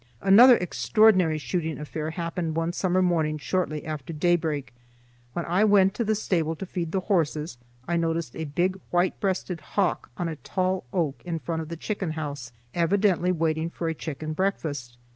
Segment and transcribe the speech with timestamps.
[0.21, 4.73] Another extraordinary shooting affair happened one summer morning shortly after daybreak.
[5.33, 9.19] When I went to the stable to feed the horses I noticed a big white
[9.19, 13.89] breasted hawk on a tall oak in front of the chicken house, evidently waiting for
[13.89, 14.97] a chicken breakfast.